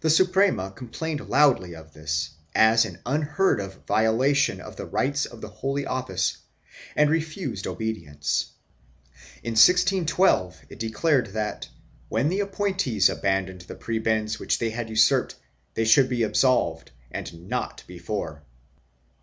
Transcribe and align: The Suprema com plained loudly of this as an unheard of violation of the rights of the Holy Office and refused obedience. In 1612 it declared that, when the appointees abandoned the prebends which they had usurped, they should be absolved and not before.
The 0.00 0.08
Suprema 0.08 0.70
com 0.70 0.88
plained 0.88 1.28
loudly 1.28 1.76
of 1.76 1.92
this 1.92 2.30
as 2.54 2.86
an 2.86 3.00
unheard 3.04 3.60
of 3.60 3.84
violation 3.86 4.62
of 4.62 4.76
the 4.76 4.86
rights 4.86 5.26
of 5.26 5.42
the 5.42 5.50
Holy 5.50 5.84
Office 5.84 6.38
and 6.96 7.10
refused 7.10 7.66
obedience. 7.66 8.52
In 9.42 9.50
1612 9.50 10.56
it 10.70 10.78
declared 10.78 11.26
that, 11.34 11.68
when 12.08 12.30
the 12.30 12.40
appointees 12.40 13.10
abandoned 13.10 13.60
the 13.60 13.74
prebends 13.74 14.38
which 14.38 14.58
they 14.58 14.70
had 14.70 14.88
usurped, 14.88 15.34
they 15.74 15.84
should 15.84 16.08
be 16.08 16.22
absolved 16.22 16.90
and 17.10 17.46
not 17.46 17.84
before. 17.86 18.44